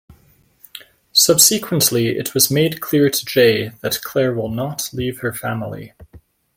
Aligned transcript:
Subsequently 1.13 2.17
it 2.17 2.35
is 2.35 2.49
made 2.49 2.81
clear 2.81 3.07
to 3.11 3.23
Jay 3.23 3.67
that 3.81 4.01
Claire 4.01 4.33
will 4.33 4.49
not 4.49 4.89
leave 4.91 5.19
her 5.19 5.31
family. 5.31 5.93